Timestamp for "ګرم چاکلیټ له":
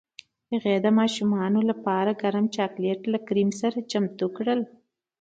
2.21-3.19